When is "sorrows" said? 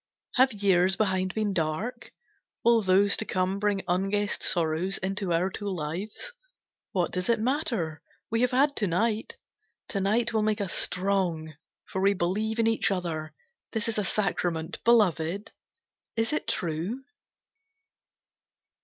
4.41-4.97